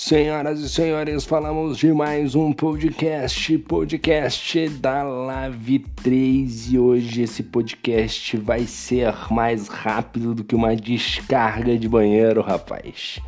[0.00, 7.42] Senhoras e senhores, falamos de mais um podcast, podcast da Live 3 e hoje esse
[7.42, 13.18] podcast vai ser mais rápido do que uma descarga de banheiro, rapaz.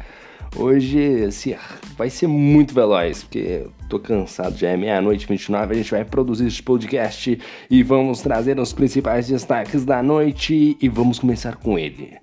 [0.55, 1.57] Hoje assim,
[1.99, 6.47] vai ser muito veloz, porque tô cansado, já é meia-noite 29, a gente vai produzir
[6.47, 7.37] esse podcast
[7.69, 12.17] e vamos trazer os principais destaques da noite e vamos começar com ele.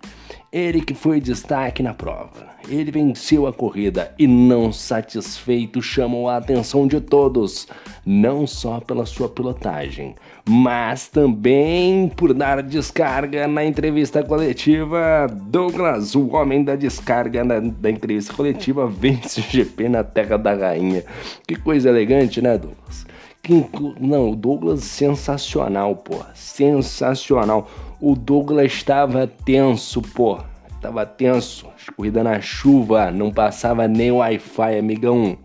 [0.51, 2.47] Ele que foi destaque na prova.
[2.69, 7.67] Ele venceu a corrida e, não satisfeito, chamou a atenção de todos,
[8.05, 10.15] não só pela sua pilotagem,
[10.47, 15.27] mas também por dar descarga na entrevista coletiva.
[15.29, 20.53] Douglas, o homem da descarga na, da entrevista coletiva, vence o GP na Terra da
[20.53, 21.03] Rainha.
[21.45, 23.05] Que coisa elegante, né, Douglas?
[23.43, 23.65] Que,
[23.99, 30.39] não, o Douglas sensacional, pô, sensacional o Douglas estava tenso, pô.
[30.81, 31.67] Tava tenso.
[31.95, 35.37] Corrida na chuva, não passava nem Wi-Fi, amigão.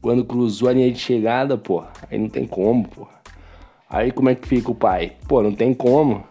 [0.00, 3.08] Quando cruzou a linha de chegada, pô, aí não tem como, pô.
[3.88, 5.12] Aí como é que fica o pai?
[5.26, 6.24] Pô, não tem como.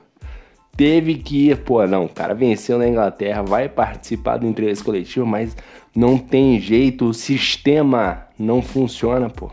[0.78, 5.26] Teve que ir, pô, não, o cara venceu na Inglaterra, vai participar do entrevista coletivo,
[5.26, 5.56] mas
[5.96, 9.52] não tem jeito, o sistema não funciona, pô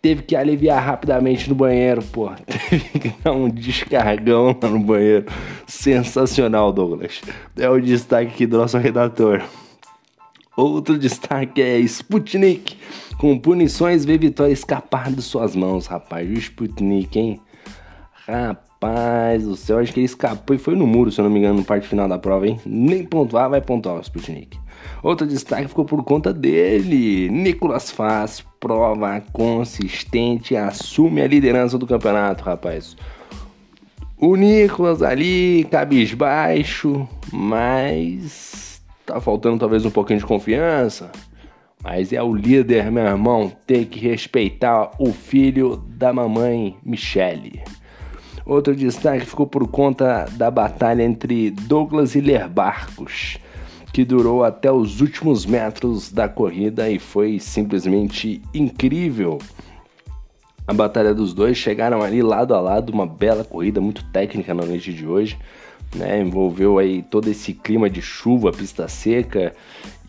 [0.00, 2.30] teve que aliviar rapidamente no banheiro, pô.
[2.70, 5.26] Teve que dar um descargão lá no banheiro.
[5.66, 7.22] Sensacional, Douglas.
[7.56, 9.42] É o destaque do nosso redator.
[10.56, 12.78] Outro destaque é Sputnik.
[13.18, 16.28] Com punições, vê Vitória escapar de suas mãos, rapaz.
[16.28, 17.40] O Sputnik, hein?
[18.26, 21.38] Rapaz do céu, acho que ele escapou e foi no muro, se eu não me
[21.38, 22.60] engano, no parte final da prova, hein?
[22.64, 24.58] Nem pontuar, vai pontuar o Sputnik.
[25.02, 27.28] Outro destaque ficou por conta dele.
[27.28, 32.96] Nicolas Faz prova consistente, assume a liderança do campeonato, rapaz.
[34.18, 41.12] O Nicolas ali, cabisbaixo, mas tá faltando talvez um pouquinho de confiança.
[41.80, 47.62] Mas é o líder, meu irmão, tem que respeitar o filho da mamãe Michele.
[48.44, 53.38] Outro destaque ficou por conta da batalha entre Douglas e Lerbarcos
[53.96, 59.38] que durou até os últimos metros da corrida e foi simplesmente incrível.
[60.66, 64.66] A batalha dos dois chegaram ali lado a lado, uma bela corrida muito técnica na
[64.66, 65.38] noite de hoje,
[65.94, 66.20] né?
[66.20, 69.54] Envolveu aí todo esse clima de chuva, pista seca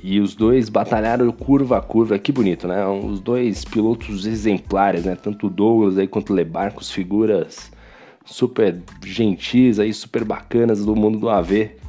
[0.04, 2.86] e os dois batalharam curva a curva, que bonito, né?
[2.86, 5.16] Os dois pilotos exemplares, né?
[5.16, 7.72] Tanto Douglas aí quanto Lebarcos, figuras
[8.26, 11.87] super gentis aí, super bacanas do mundo do AV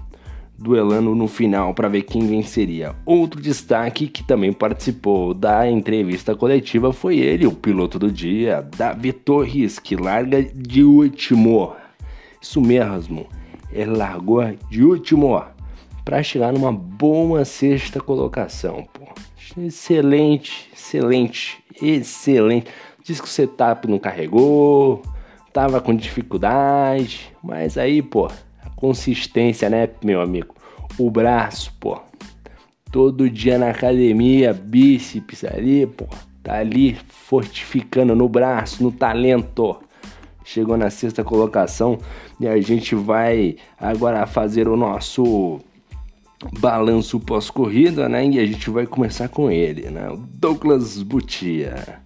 [0.58, 2.94] duelando no final para ver quem venceria.
[3.06, 9.12] Outro destaque que também participou da entrevista coletiva foi ele, o piloto do dia, Davi
[9.12, 11.74] Torres, que larga de último.
[12.42, 13.26] Isso mesmo,
[13.70, 15.40] ele largou de último
[16.04, 18.86] para chegar numa boa sexta colocação.
[18.92, 19.06] Pô.
[19.56, 22.70] Excelente, excelente, excelente.
[23.04, 25.02] Diz que o setup não carregou,
[25.52, 28.30] tava com dificuldade, mas aí, pô,
[28.78, 30.54] consistência, né, meu amigo?
[30.96, 32.00] O braço, pô.
[32.90, 36.06] Todo dia na academia, bíceps ali, pô.
[36.42, 39.76] Tá ali fortificando no braço, no talento.
[40.44, 41.98] Chegou na sexta colocação
[42.40, 45.60] e a gente vai agora fazer o nosso
[46.58, 48.24] balanço pós-corrida, né?
[48.26, 50.08] E a gente vai começar com ele, né?
[50.34, 52.00] Douglas Butia.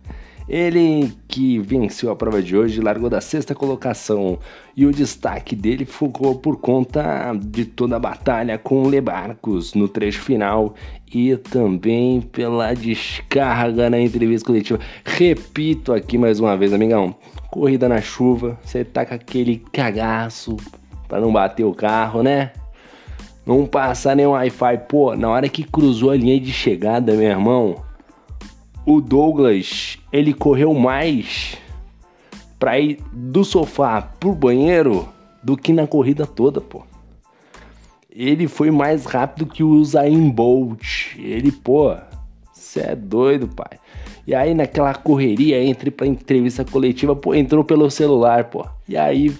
[0.49, 4.39] Ele que venceu a prova de hoje largou da sexta colocação
[4.77, 9.89] e o destaque dele ficou por conta de toda a batalha com o Lebarcos no
[9.89, 10.75] trecho final
[11.13, 14.81] e também pela descarga na entrevista coletiva.
[15.05, 17.15] Repito aqui mais uma vez, amigão:
[17.51, 20.57] corrida na chuva, você tá com aquele cagaço
[21.09, 22.53] para não bater o carro, né?
[23.45, 24.79] Não passa nem Wi-Fi.
[24.89, 27.77] Pô, na hora que cruzou a linha de chegada, meu irmão
[28.85, 31.57] o Douglas ele correu mais
[32.59, 35.09] para ir do sofá pro banheiro
[35.43, 36.83] do que na corrida toda, pô.
[38.11, 41.17] Ele foi mais rápido que o Usain Bolt.
[41.17, 41.97] Ele, pô,
[42.53, 43.79] você é doido, pai.
[44.27, 48.67] E aí naquela correria entre pra entrevista coletiva, pô, entrou pelo celular, pô.
[48.89, 49.35] E aí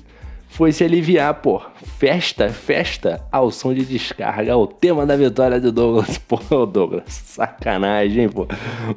[0.53, 1.63] foi se aliviar, pô.
[1.97, 4.55] Festa, festa ao som de descarga.
[4.55, 6.19] O tema da vitória do Douglas.
[6.29, 8.47] Pô, Douglas, sacanagem, pô.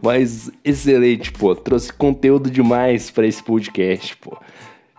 [0.02, 1.56] Mas excelente, pô.
[1.56, 4.38] Trouxe conteúdo demais para esse podcast, pô.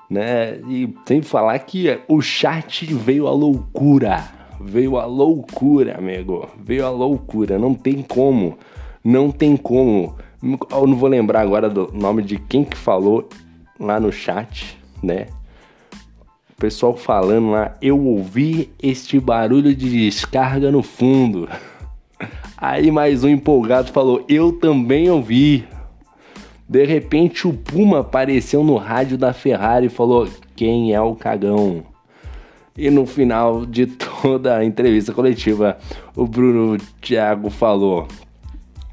[0.08, 0.58] Né?
[0.66, 4.24] E tem que falar que o chat veio a loucura.
[4.58, 6.48] Veio a loucura, amigo.
[6.58, 7.58] Veio a loucura.
[7.58, 8.56] Não tem como.
[9.04, 10.16] Não tem como.
[10.70, 13.28] Eu não vou lembrar agora do nome de quem que falou
[13.78, 15.26] lá no chat, né?
[16.56, 21.46] O pessoal falando lá, eu ouvi este barulho de descarga no fundo.
[22.56, 25.68] Aí mais um empolgado falou: Eu também ouvi.
[26.66, 30.26] De repente o Puma apareceu no rádio da Ferrari e falou:
[30.56, 31.84] Quem é o cagão?
[32.74, 35.76] E no final de toda a entrevista coletiva,
[36.16, 38.08] o Bruno Thiago falou: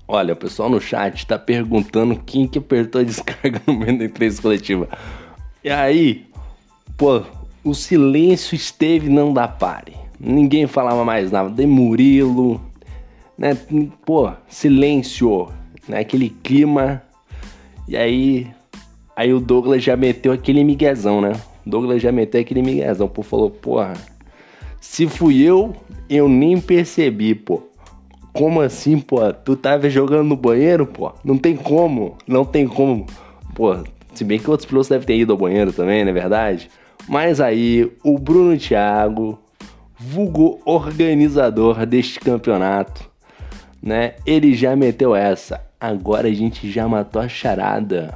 [0.06, 4.04] Olha, o pessoal no chat está perguntando quem que apertou a descarga no meio da
[4.04, 4.90] entrevista coletiva.
[5.64, 6.26] E aí,
[6.98, 7.24] pô,
[7.64, 9.94] o silêncio esteve não dá pare.
[10.20, 11.50] Ninguém falava mais nada.
[11.50, 12.62] De Murilo,
[13.38, 13.58] né?
[14.06, 15.48] Pô, silêncio,
[15.88, 16.00] né?
[16.00, 17.02] Aquele clima.
[17.88, 18.48] E aí,
[19.16, 21.34] aí o Douglas já meteu aquele miguezão, né?
[21.66, 23.08] O Douglas já meteu aquele miguezão.
[23.08, 23.94] Pô, falou, porra,
[24.80, 25.74] se fui eu,
[26.10, 27.64] eu nem percebi, pô.
[28.34, 29.32] Como assim, pô?
[29.32, 31.14] Tu tava jogando no banheiro, pô?
[31.24, 33.06] Não tem como, não tem como.
[33.54, 33.78] Pô,
[34.14, 36.70] se bem que outros pilotos devem ter ido ao banheiro também, não é verdade?
[37.08, 39.38] Mas aí, o Bruno Thiago,
[39.98, 43.10] vulgo organizador deste campeonato,
[43.82, 44.14] né?
[44.26, 45.62] Ele já meteu essa.
[45.80, 48.14] Agora a gente já matou a charada.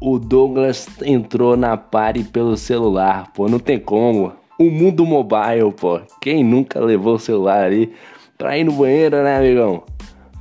[0.00, 4.32] O Douglas entrou na pare pelo celular, pô, não tem como.
[4.58, 6.00] O mundo mobile, pô.
[6.20, 7.92] Quem nunca levou o celular ali
[8.36, 9.84] pra ir no banheiro, né, amigão?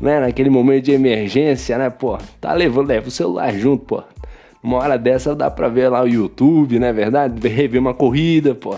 [0.01, 2.17] Né, naquele momento de emergência, né, pô?
[2.41, 4.03] Tá levando, leva o celular junto, pô.
[4.65, 7.47] Uma hora dessa dá pra ver lá o YouTube, né, verdade?
[7.47, 8.75] Rever uma corrida, pô.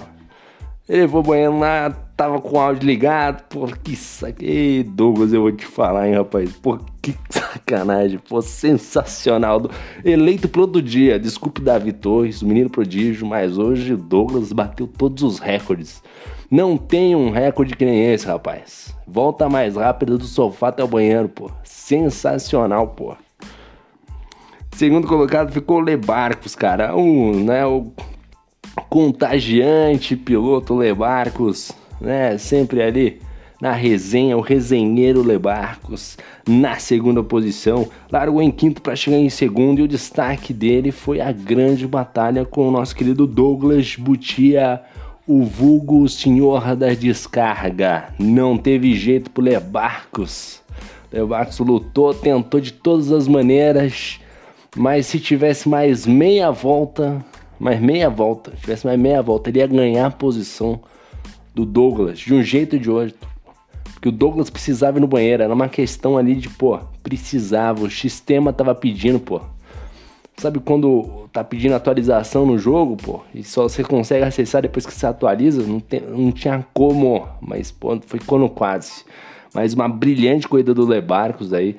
[0.90, 4.84] Ele levou o banheiro lá, tava com o áudio ligado, pô, que saque.
[4.84, 6.52] Douglas, eu vou te falar, hein, rapaz.
[6.58, 9.62] Pô, que sacanagem, pô, sensacional.
[10.04, 15.24] Eleito piloto do dia, desculpe Davi Torres, o menino prodígio, mas hoje Douglas bateu todos
[15.24, 16.04] os recordes.
[16.52, 18.94] Não tem um recorde que nem esse, rapaz.
[19.08, 21.50] Volta mais rápido do sofá até o banheiro, pô.
[21.64, 23.16] Sensacional, pô.
[24.78, 26.92] Segundo colocado ficou Lebarcos, cara.
[26.96, 27.92] Né, o
[28.88, 32.38] contagiante piloto Lebarcos, né?
[32.38, 33.20] Sempre ali
[33.60, 36.16] na resenha, o resenheiro Lebarcos
[36.48, 41.20] na segunda posição, largou em quinto para chegar em segundo e o destaque dele foi
[41.22, 44.80] a grande batalha com o nosso querido Douglas Butia,
[45.26, 48.14] o vulgo senhor da descarga.
[48.20, 50.62] Não teve jeito pro Lebarcos.
[51.12, 54.20] Lebarcos lutou, tentou de todas as maneiras,
[54.76, 57.24] mas se tivesse mais meia volta,
[57.60, 60.80] mais meia volta, tivesse mais meia volta, ele ia ganhar a posição
[61.54, 63.28] do Douglas, de um jeito ou de outro.
[63.94, 67.90] Porque o Douglas precisava ir no banheiro, era uma questão ali de, pô, precisava, o
[67.90, 69.42] sistema tava pedindo, pô.
[70.38, 74.94] Sabe quando tá pedindo atualização no jogo, pô, e só você consegue acessar depois que
[74.94, 75.64] você atualiza?
[75.64, 79.04] Não, tem, não tinha como, mas, pô, foi quando quase.
[79.52, 81.78] Mas uma brilhante corrida do Lebarcos aí,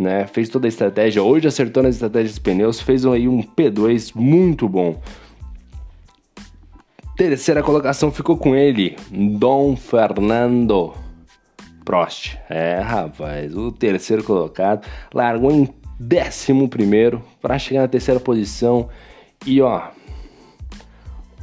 [0.00, 0.26] né?
[0.26, 4.68] Fez toda a estratégia, hoje acertou nas estratégias dos pneus, fez aí um P2 muito
[4.68, 5.00] bom.
[7.16, 10.94] Terceira colocação ficou com ele, Dom Fernando
[11.84, 12.38] Prost.
[12.48, 15.68] É, rapaz, o terceiro colocado largou em
[15.98, 18.88] décimo primeiro para chegar na terceira posição.
[19.44, 19.88] E ó,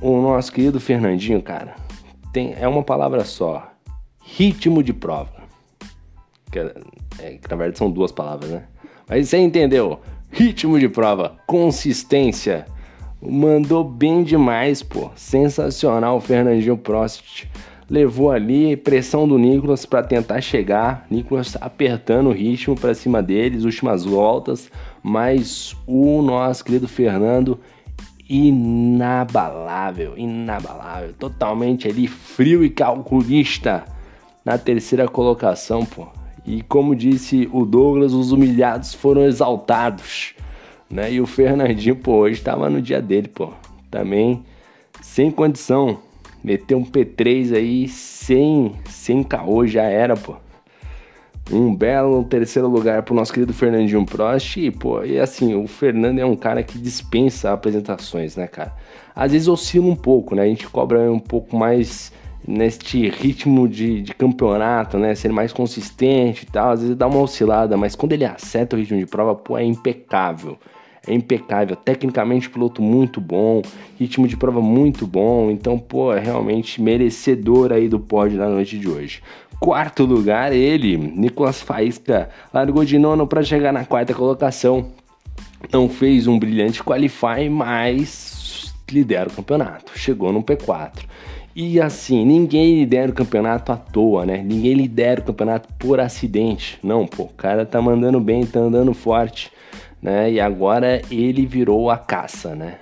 [0.01, 1.75] o nosso querido Fernandinho, cara,
[2.33, 3.71] tem, é uma palavra só:
[4.23, 5.37] ritmo de prova.
[7.19, 8.63] É, que na verdade são duas palavras, né?
[9.07, 9.99] Mas você entendeu?
[10.31, 12.65] Ritmo de prova, consistência
[13.21, 15.09] Mandou bem demais, pô.
[15.15, 17.47] Sensacional o Fernandinho Prost.
[17.89, 21.07] Levou ali pressão do Nicolas para tentar chegar.
[21.09, 24.69] Nicolas apertando o ritmo para cima deles, últimas voltas.
[25.01, 27.59] Mas o nosso querido Fernando
[28.29, 33.85] inabalável, inabalável, totalmente ali frio e calculista
[34.43, 36.07] na terceira colocação, pô.
[36.47, 40.33] E como disse o Douglas, os humilhados foram exaltados
[40.89, 41.11] né?
[41.11, 43.51] E o Fernandinho, pô, hoje tava no dia dele, pô.
[43.91, 44.43] Também
[45.01, 45.99] sem condição.
[46.43, 50.35] Meteu um P3 aí sem, sem caô, já era, pô.
[51.51, 54.57] Um belo terceiro lugar pro nosso querido Fernandinho Prost.
[54.57, 58.73] E, pô, e assim, o Fernando é um cara que dispensa apresentações, né, cara?
[59.15, 60.43] Às vezes oscila um pouco, né?
[60.43, 62.11] A gente cobra um pouco mais
[62.47, 65.13] neste ritmo de, de campeonato, né?
[65.13, 66.71] Ser mais consistente e tal.
[66.71, 69.63] Às vezes dá uma oscilada, mas quando ele acerta o ritmo de prova, pô, é
[69.63, 70.57] impecável
[71.07, 71.75] é impecável.
[71.75, 73.61] Tecnicamente, piloto muito bom,
[73.97, 75.49] ritmo de prova muito bom.
[75.49, 79.23] Então, pô, é realmente merecedor aí do pódio na noite de hoje.
[79.59, 84.91] Quarto lugar, ele, Nicolas Faísca, largou de nono para chegar na quarta colocação.
[85.71, 89.97] Não fez um brilhante qualify, mas lidera o campeonato.
[89.97, 91.05] Chegou no P4.
[91.59, 94.37] E assim, ninguém lidera o campeonato à toa, né?
[94.37, 96.77] Ninguém lidera o campeonato por acidente.
[96.83, 99.51] Não, pô, o cara tá mandando bem, tá andando forte
[100.01, 100.31] né?
[100.31, 102.77] E agora ele virou a caça, né?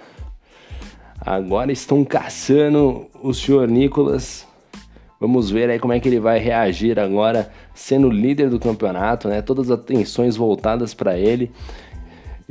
[1.20, 4.46] Agora estão caçando o senhor Nicolas
[5.18, 9.42] Vamos ver aí como é que ele vai reagir agora, sendo líder do campeonato, né?
[9.42, 11.52] Todas as atenções voltadas para ele.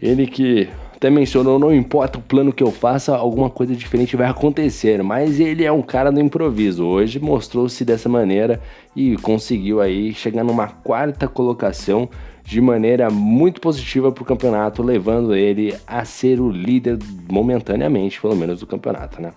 [0.01, 0.69] Ele que
[1.05, 5.39] até mencionou, não importa o plano que eu faça, alguma coisa diferente vai acontecer, mas
[5.39, 6.83] ele é um cara do improviso.
[6.87, 8.59] Hoje mostrou-se dessa maneira
[8.97, 12.09] e conseguiu aí chegar numa quarta colocação
[12.43, 16.99] de maneira muito positiva para o campeonato, levando ele a ser o líder
[17.31, 19.33] momentaneamente, pelo menos do campeonato, né?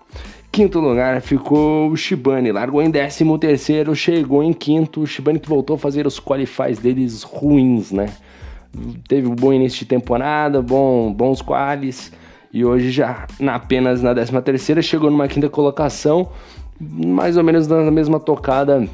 [0.49, 5.01] Quinto lugar ficou o Shibane, largou em décimo terceiro, chegou em quinto.
[5.01, 8.07] O Shibane que voltou a fazer os qualifies deles ruins, né?
[9.07, 12.11] Teve um bom início de temporada, bom, bons qualis
[12.53, 16.29] e hoje já na, apenas na décima terceira chegou numa quinta colocação,
[16.79, 18.87] mais ou menos na mesma tocada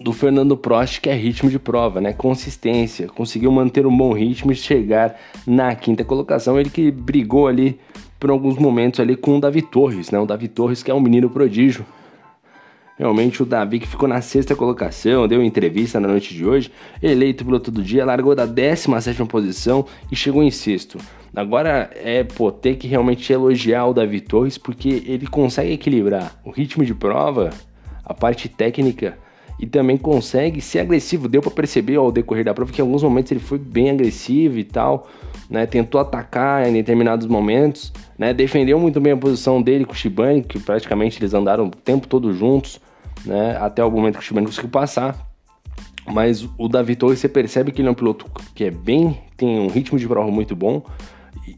[0.00, 2.12] do Fernando Prost, que é ritmo de prova, né?
[2.12, 6.58] Consistência, conseguiu manter um bom ritmo e chegar na quinta colocação.
[6.58, 7.78] Ele que brigou ali
[8.20, 10.18] por alguns momentos ali com o Davi Torres, né?
[10.18, 11.84] O Davi Torres que é um menino prodígio.
[12.98, 17.44] Realmente o Davi que ficou na sexta colocação, deu entrevista na noite de hoje, eleito
[17.44, 20.98] piloto do dia, largou da 17 posição e chegou em sexto.
[21.34, 26.50] Agora é pô, ter que realmente elogiar o Davi Torres porque ele consegue equilibrar o
[26.50, 27.50] ritmo de prova,
[28.04, 29.16] a parte técnica
[29.60, 31.28] e também consegue ser agressivo.
[31.28, 34.58] Deu para perceber ao decorrer da prova que em alguns momentos ele foi bem agressivo
[34.58, 35.08] e tal,
[35.48, 35.66] né?
[35.66, 38.34] Tentou atacar em determinados momentos, né?
[38.34, 42.08] Defendeu muito bem a posição dele com o Shibane, que praticamente eles andaram o tempo
[42.08, 42.80] todo juntos,
[43.24, 43.56] né?
[43.60, 45.28] Até o momento que o Shibane conseguiu passar.
[46.06, 49.58] Mas o Davi Torres, você percebe que ele é um piloto que é bem, tem
[49.58, 50.82] um ritmo de prova muito bom,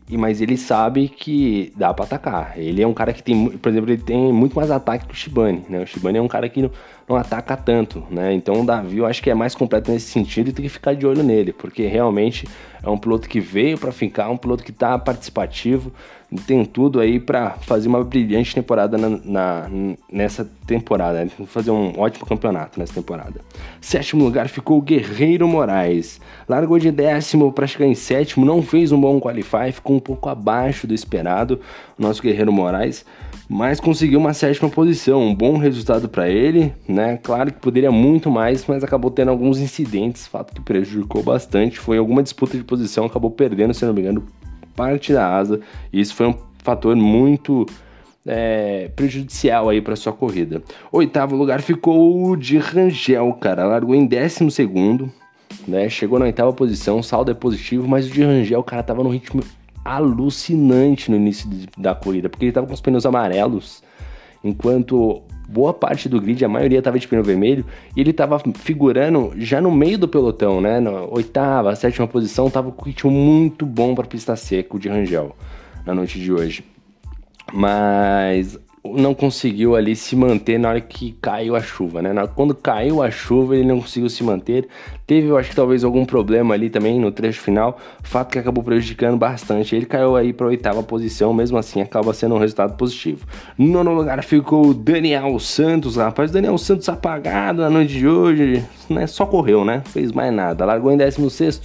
[0.09, 2.59] e, mas ele sabe que dá para atacar.
[2.59, 5.17] Ele é um cara que tem, por exemplo, ele tem muito mais ataque que o
[5.17, 5.83] Shibane, né?
[5.83, 6.71] O Shibane é um cara que não,
[7.09, 8.33] não ataca tanto, né?
[8.33, 10.95] Então o Davi eu acho que é mais completo nesse sentido e tem que ficar
[10.95, 12.47] de olho nele, porque realmente
[12.83, 15.93] é um piloto que veio para ficar, um piloto que tá participativo,
[16.39, 19.71] tem tudo aí para fazer uma brilhante temporada na, na,
[20.11, 23.41] nessa temporada, fazer um ótimo campeonato nessa temporada.
[23.81, 28.93] Sétimo lugar ficou o Guerreiro Moraes, largou de décimo para chegar em sétimo, não fez
[28.93, 31.61] um bom qualify, ficou um pouco abaixo do esperado,
[31.99, 33.05] o nosso Guerreiro Moraes,
[33.49, 37.19] mas conseguiu uma sétima posição, um bom resultado para ele, né?
[37.21, 41.99] Claro que poderia muito mais, mas acabou tendo alguns incidentes, fato que prejudicou bastante, foi
[41.99, 44.25] alguma disputa de posição, acabou perdendo, se não me engano,
[44.81, 45.61] parte da asa,
[45.93, 46.35] e isso foi um
[46.65, 47.67] fator muito
[48.27, 50.63] é, prejudicial aí para sua corrida.
[50.91, 55.13] Oitavo lugar ficou o de Rangel, cara, largou em décimo segundo,
[55.69, 55.87] né?
[55.91, 59.43] Chegou na oitava posição, saldo é positivo, mas o de Rangel, cara, tava no ritmo
[59.85, 63.83] alucinante no início da corrida, porque ele tava com os pneus amarelos,
[64.43, 67.65] enquanto boa parte do grid, a maioria estava de pneu vermelho,
[67.97, 70.79] e ele estava figurando já no meio do pelotão, né?
[70.79, 75.35] Na oitava, sétima posição, estava com ritmo muito bom para pista seca, de Rangel,
[75.85, 76.65] na noite de hoje.
[77.53, 82.11] Mas não conseguiu ali se manter na hora que caiu a chuva, né?
[82.35, 84.69] Quando caiu a chuva, ele não conseguiu se manter.
[85.07, 88.65] Teve, eu acho que talvez algum problema ali também no trecho final, fato que acabou
[88.65, 89.77] prejudicando bastante.
[89.77, 93.27] Ele caiu aí para oitava posição, mesmo assim acaba sendo um resultado positivo.
[93.59, 96.31] No nono lugar ficou o Daniel Santos, rapaz.
[96.31, 99.07] Daniel Santos apagado na noite de hoje, né?
[99.07, 99.83] Só correu, né?
[99.85, 100.65] Fez mais nada.
[100.65, 101.61] Largou em 16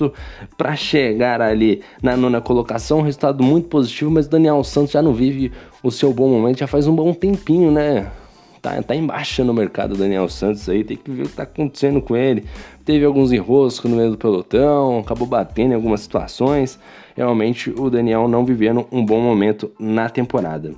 [0.58, 5.52] para chegar ali na nona colocação, resultado muito positivo, mas Daniel Santos já não vive
[5.86, 8.12] o seu bom momento já faz um bom tempinho, né?
[8.60, 12.02] Tá, tá embaixo no mercado Daniel Santos aí, tem que ver o que tá acontecendo
[12.02, 12.44] com ele.
[12.84, 16.80] Teve alguns enroscos no meio do pelotão, acabou batendo em algumas situações.
[17.16, 20.72] Realmente o Daniel não vivendo um bom momento na temporada.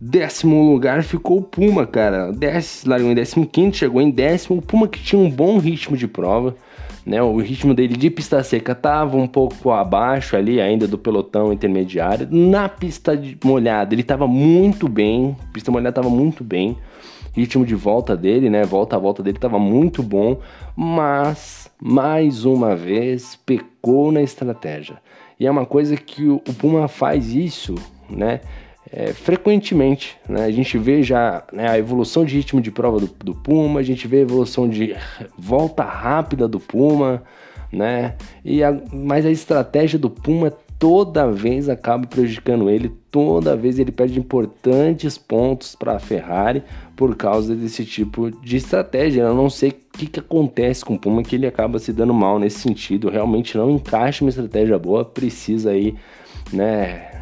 [0.00, 2.30] Décimo lugar ficou o Puma, cara.
[2.30, 4.58] Dez, largou em décimo quinto, chegou em décimo.
[4.58, 6.54] O Puma que tinha um bom ritmo de prova
[7.04, 7.22] né?
[7.22, 12.28] O ritmo dele de pista seca estava um pouco abaixo ali ainda do pelotão intermediário.
[12.30, 16.76] Na pista molhada ele estava muito bem, pista molhada estava muito bem.
[17.32, 18.64] Ritmo de volta dele, né?
[18.64, 20.38] Volta a volta dele estava muito bom,
[20.76, 24.98] mas mais uma vez pecou na estratégia.
[25.38, 27.74] E é uma coisa que o Puma faz isso,
[28.08, 28.40] né?
[28.96, 30.16] É, frequentemente.
[30.28, 30.44] Né?
[30.44, 33.82] A gente vê já né, a evolução de ritmo de prova do, do, Puma, a
[33.82, 34.94] gente vê a evolução de
[35.36, 37.24] volta rápida do Puma,
[37.72, 38.14] né?
[38.44, 43.90] E a, mas a estratégia do Puma toda vez acaba prejudicando ele, toda vez ele
[43.90, 46.62] perde importantes pontos para a Ferrari
[46.94, 49.22] por causa desse tipo de estratégia.
[49.22, 52.14] Eu não sei o que, que acontece com o Puma que ele acaba se dando
[52.14, 53.10] mal nesse sentido.
[53.10, 55.96] Realmente não encaixa uma estratégia boa, precisa aí,
[56.52, 57.13] né?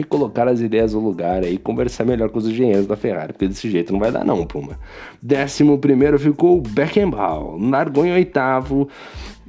[0.00, 3.70] Recolocar as ideias no lugar aí, conversar melhor com os engenheiros da Ferrari, porque desse
[3.70, 4.78] jeito não vai dar não, Puma.
[5.22, 8.88] Décimo primeiro ficou o Beckenbauer, largou em oitavo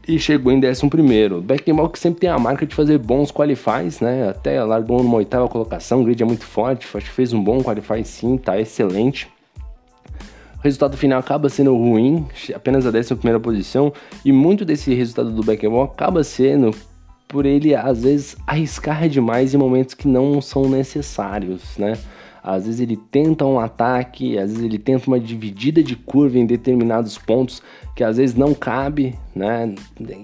[0.07, 1.41] e chegou em décimo primeiro.
[1.41, 4.29] Beckenbauer que sempre tem a marca de fazer bons qualifies, né?
[4.29, 7.61] Até largou numa oitava colocação, o grid é muito forte, acho que fez um bom
[7.63, 9.27] qualify sim, tá excelente.
[10.59, 13.91] O resultado final acaba sendo ruim, apenas a 11 posição,
[14.23, 16.71] e muito desse resultado do Beckenbauer acaba sendo
[17.31, 21.97] por ele às vezes arriscar demais em momentos que não são necessários, né?
[22.43, 26.45] Às vezes ele tenta um ataque, às vezes ele tenta uma dividida de curva em
[26.45, 27.61] determinados pontos
[27.95, 29.73] que às vezes não cabe, né?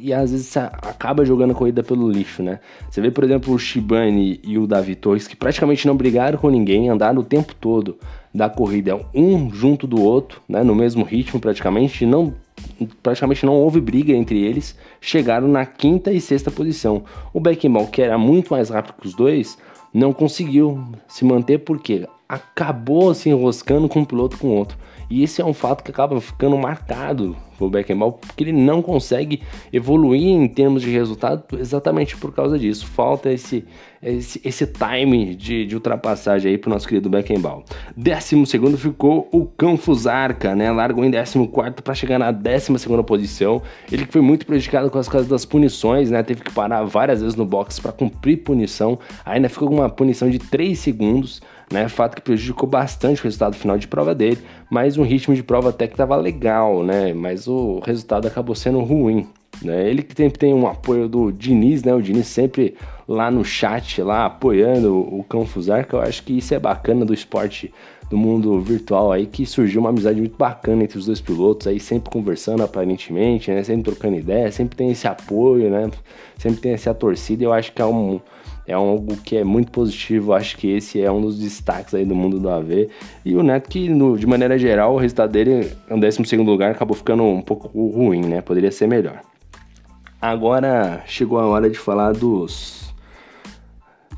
[0.02, 2.60] E às vezes acaba jogando a corrida pelo lixo, né?
[2.90, 6.50] Você vê, por exemplo, o Shibane e o Davi Torres que praticamente não brigaram com
[6.50, 7.98] ninguém, andaram o tempo todo
[8.38, 10.64] da corrida um junto do outro, né?
[10.64, 12.36] No mesmo ritmo praticamente, não
[13.02, 17.04] praticamente não houve briga entre eles, chegaram na quinta e sexta posição.
[17.34, 19.58] O Beckenbauer, que era muito mais rápido que os dois,
[19.92, 24.78] não conseguiu se manter porque acabou se enroscando com um piloto com outro.
[25.10, 29.42] E esse é um fato que acaba ficando marcado o Beckenbauer, porque ele não consegue
[29.74, 32.86] evoluir em termos de resultado exatamente por causa disso.
[32.86, 33.66] Falta esse,
[34.04, 37.64] esse, esse time de, de ultrapassagem aí pro nosso querido Beckenbauer.
[37.96, 40.72] Décimo segundo ficou o Canfusarca, né?
[40.72, 43.62] Largou em décimo quarto para chegar na décima segunda posição.
[43.92, 46.22] Ele que foi muito prejudicado com as causas das punições, né?
[46.22, 49.00] Teve que parar várias vezes no box para cumprir punição.
[49.26, 51.88] Ainda ficou com uma punição de 3 segundos né?
[51.90, 55.70] Fato que prejudicou bastante o resultado final de prova dele, mas um ritmo de prova
[55.70, 57.14] até que estava legal, né?
[57.14, 59.28] Mas o resultado acabou sendo ruim.
[59.62, 59.90] Né?
[59.90, 61.94] Ele que sempre tem um apoio do Diniz, né?
[61.94, 62.76] O Diniz sempre
[63.08, 67.04] lá no chat, lá apoiando o Cão Fusar, que eu acho que isso é bacana
[67.04, 67.74] do esporte
[68.10, 71.80] do mundo virtual aí, que surgiu uma amizade muito bacana entre os dois pilotos aí,
[71.80, 73.64] sempre conversando aparentemente, né?
[73.64, 75.90] Sempre trocando ideia, sempre tem esse apoio, né?
[76.38, 78.22] Sempre tem essa torcida, eu acho que é um
[78.68, 80.34] é algo que é muito positivo.
[80.34, 82.90] Acho que esse é um dos destaques aí do mundo do AV.
[83.24, 86.96] E o Neto, que no, de maneira geral, o resultado dele, no 12 lugar, acabou
[86.96, 88.42] ficando um pouco ruim, né?
[88.42, 89.22] Poderia ser melhor.
[90.22, 92.94] Agora chegou a hora de falar dos,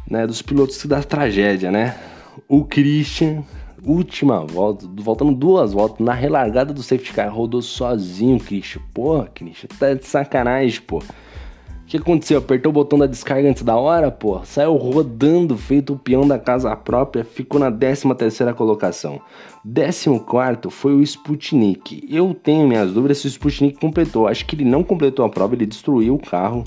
[0.09, 1.95] né, dos pilotos da tragédia, né?
[2.47, 3.43] O Christian,
[3.83, 8.81] última volta, voltando duas voltas, na relargada do safety car, rodou sozinho, Christian.
[8.93, 11.03] Porra, Christian, tá de sacanagem, pô
[11.89, 12.37] que aconteceu?
[12.37, 14.39] Apertou o botão da descarga antes da hora, pô.
[14.45, 19.19] Saiu rodando, feito o peão da casa própria, ficou na 13 terceira colocação.
[19.65, 22.07] 14 foi o Sputnik.
[22.07, 24.27] Eu tenho minhas dúvidas se o Sputnik completou.
[24.27, 26.63] Acho que ele não completou a prova, ele destruiu o carro,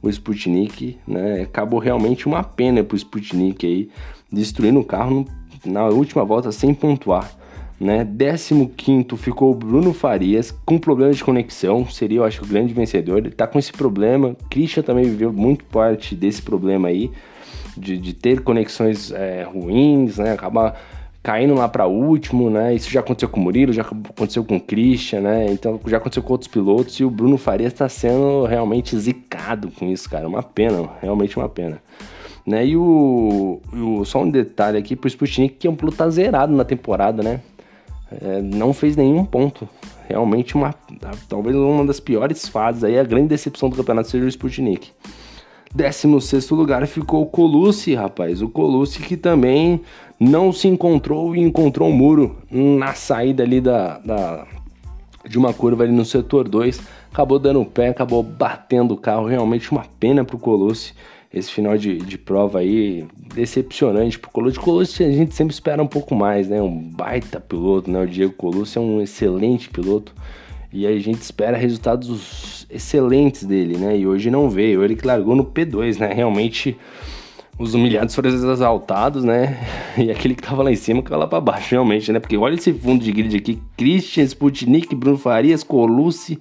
[0.00, 1.42] o Sputnik, né?
[1.42, 3.90] Acabou realmente uma pena pro Sputnik aí,
[4.30, 5.26] destruindo o carro
[5.64, 7.41] na última volta sem pontuar
[7.82, 8.06] né?
[8.76, 13.18] 15 ficou o Bruno Farias com problema de conexão, seria eu acho o grande vencedor.
[13.18, 14.36] Ele tá com esse problema.
[14.48, 17.10] Christian também viveu muito parte desse problema aí
[17.76, 20.32] de, de ter conexões é, ruins, né?
[20.32, 20.80] Acabar
[21.22, 22.74] caindo lá para último, né?
[22.74, 25.46] Isso já aconteceu com o Murilo, já aconteceu com o Christian, né?
[25.50, 29.88] Então já aconteceu com outros pilotos e o Bruno Farias está sendo realmente zicado com
[29.90, 30.26] isso, cara.
[30.26, 31.80] Uma pena, realmente uma pena.
[32.44, 32.66] Né?
[32.66, 36.52] E o, o só um detalhe aqui pro Sputnik que é um piloto tá zerado
[36.52, 37.40] na temporada, né?
[38.20, 39.68] É, não fez nenhum ponto.
[40.08, 40.74] Realmente uma
[41.28, 44.90] talvez uma das piores fases aí, a grande decepção do campeonato seja o Sputnik.
[45.74, 48.42] 16 lugar ficou o Colucci, rapaz.
[48.42, 49.80] O Colucci que também
[50.20, 54.46] não se encontrou e encontrou um muro na saída ali da, da
[55.26, 56.80] de uma curva ali no setor 2.
[57.10, 59.26] Acabou dando o pé, acabou batendo o carro.
[59.26, 60.94] Realmente uma pena pro Colucci
[61.32, 64.58] esse final de, de prova aí decepcionante pro Colucci.
[64.58, 66.60] Colucci a gente sempre espera um pouco mais, né?
[66.60, 68.02] Um baita piloto, né?
[68.02, 70.14] O Diego Colucci é um excelente piloto
[70.72, 73.98] e a gente espera resultados excelentes dele, né?
[73.98, 74.84] E hoje não veio.
[74.84, 76.12] Ele que largou no P2, né?
[76.12, 76.76] Realmente
[77.58, 79.58] os humilhados foram exaltados, né?
[79.96, 82.18] E aquele que tava lá em cima caiu lá pra baixo, realmente, né?
[82.18, 86.38] Porque olha esse fundo de grid aqui: Christian, Sputnik, Bruno Farias, Colucci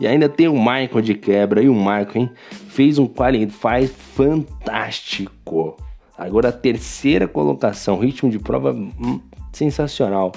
[0.00, 1.62] e ainda tem o Michael de quebra.
[1.62, 2.30] E o Michael, hein?
[2.68, 5.76] Fez um qualify fantástico.
[6.16, 9.20] Agora a terceira colocação, ritmo de prova hum,
[9.52, 10.32] sensacional.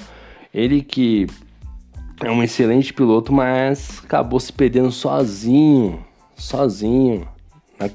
[0.52, 1.26] Ele que
[2.22, 6.00] é um excelente piloto, mas acabou se perdendo sozinho,
[6.36, 7.26] sozinho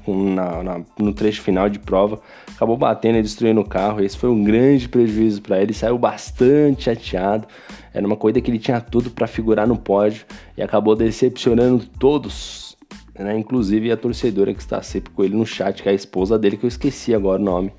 [0.06, 2.20] na, na, no trecho final de prova,
[2.54, 4.02] acabou batendo e destruindo o carro.
[4.02, 7.46] Esse foi um grande prejuízo para ele, saiu bastante chateado.
[7.92, 10.24] Era uma corrida que ele tinha tudo para figurar no pódio
[10.56, 12.76] e acabou decepcionando todos,
[13.16, 13.38] né?
[13.38, 16.56] inclusive a torcedora que está sempre com ele no chat, que é a esposa dele,
[16.56, 17.72] que eu esqueci agora o nome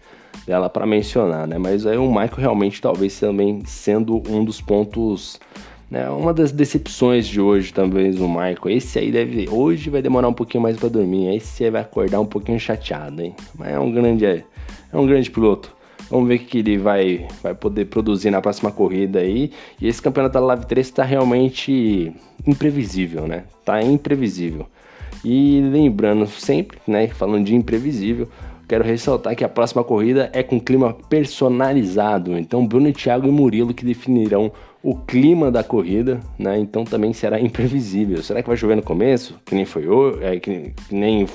[0.46, 1.58] dela para mencionar, né?
[1.58, 5.40] Mas aí o Michael realmente talvez também sendo um dos pontos
[5.90, 6.10] né?
[6.10, 8.70] Uma das decepções de hoje, talvez, o Michael.
[8.70, 9.48] Esse aí deve.
[9.50, 11.36] Hoje vai demorar um pouquinho mais para dormir.
[11.36, 13.36] Esse aí vai acordar um pouquinho chateado, hein?
[13.58, 14.26] Mas é um grande.
[14.26, 14.44] É,
[14.92, 15.76] é um grande piloto.
[16.10, 19.52] Vamos ver o que ele vai, vai poder produzir na próxima corrida aí.
[19.82, 22.14] E esse campeonato da Live 3 está realmente
[22.46, 23.46] imprevisível, né?
[23.64, 24.68] Tá imprevisível.
[25.24, 28.30] E lembrando sempre, né, falando de imprevisível,
[28.68, 32.38] quero ressaltar que a próxima corrida é com clima personalizado.
[32.38, 34.52] Então, Bruno, Thiago e Murilo que definirão
[34.86, 36.60] o clima da corrida, né?
[36.60, 38.22] Então também será imprevisível.
[38.22, 41.26] Será que vai chover no começo, que nem foi hoje, é, que, nem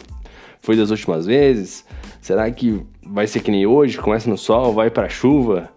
[0.61, 1.85] foi das últimas vezes?
[2.21, 5.69] Será que vai ser que nem hoje, começa no sol, vai para chuva,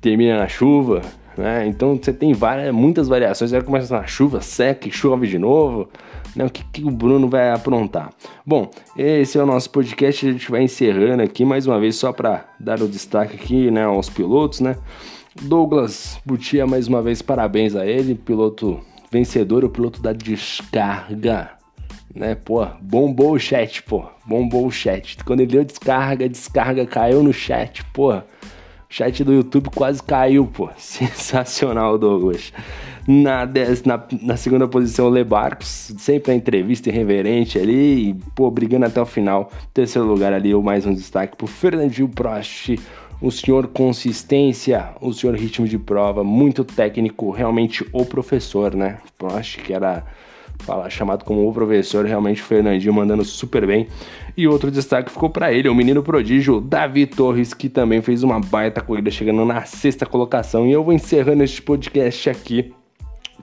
[0.00, 1.02] termina na chuva,
[1.36, 1.66] né?
[1.66, 3.52] Então você tem várias, muitas variações.
[3.52, 5.90] Que começa na chuva, seca e chove de novo?
[6.34, 6.46] Né?
[6.46, 8.10] O que, que o Bruno vai aprontar?
[8.46, 10.26] Bom, esse é o nosso podcast.
[10.26, 13.84] A gente vai encerrando aqui mais uma vez só para dar o destaque aqui, né,
[13.84, 14.76] aos pilotos, né?
[15.42, 21.50] Douglas Butia, mais uma vez, parabéns a ele, piloto vencedor, o piloto da descarga,
[22.14, 22.34] né?
[22.34, 25.16] Pô, bombou o chat, pô, bombou o chat.
[25.24, 28.12] Quando ele deu descarga, descarga caiu no chat, pô.
[28.14, 28.22] O
[28.88, 30.68] chat do YouTube quase caiu, pô.
[30.76, 32.52] Sensacional, Douglas.
[33.06, 39.00] Na, na, na segunda posição, Lebarcos, sempre a entrevista irreverente ali, e, pô, brigando até
[39.00, 39.50] o final.
[39.72, 42.76] Terceiro lugar ali, mais um destaque pro Fernandinho Prost,
[43.20, 48.98] o senhor consistência, o senhor ritmo de prova, muito técnico, realmente o professor, né?
[49.16, 50.04] Prost, que era
[50.90, 53.86] chamado como o professor, realmente o Fernandinho mandando super bem.
[54.36, 58.40] E outro destaque ficou para ele, o menino prodígio Davi Torres, que também fez uma
[58.40, 60.66] baita corrida, chegando na sexta colocação.
[60.66, 62.72] E eu vou encerrando este podcast aqui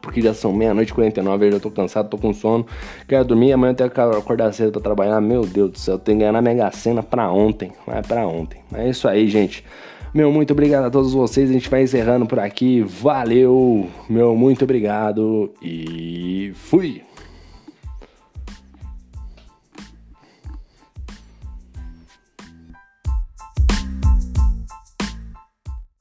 [0.06, 2.65] porque já são meia-noite e 49, eu já tô cansado, tô com sono,
[3.08, 5.20] quero dormir, amanhã eu tenho que acordar cedo pra trabalhar.
[5.20, 8.28] Meu Deus do céu, eu tenho que ganhar na Mega Sena pra ontem, vai pra
[8.28, 8.60] ontem.
[8.74, 9.65] É isso aí, gente.
[10.13, 12.82] Meu muito obrigado a todos vocês, a gente vai encerrando por aqui.
[12.82, 17.05] Valeu, meu muito obrigado e fui!